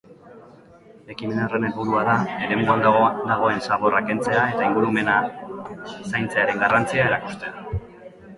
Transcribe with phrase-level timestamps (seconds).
[1.15, 2.15] Ekimen horren helburua da
[2.45, 2.81] eremuan
[3.33, 5.19] dagoen zaborra kentzea eta ingurumena
[5.75, 7.81] zaintzearen garrantzia erakustea.